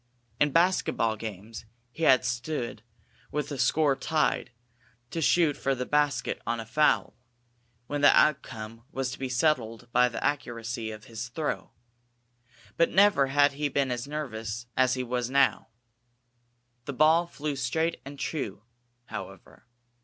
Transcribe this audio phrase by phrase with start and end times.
[0.39, 2.81] In basketball games, he had stood,
[3.31, 4.49] with the score tied,
[5.11, 7.15] to shoot for the basket on a foul,
[7.85, 11.69] when the outcome was to be settled by the accuracy of his throw.
[12.77, 15.67] But never had he been as nervous as he was now.
[16.85, 18.63] The ball flew straight and true,
[19.05, 19.67] however.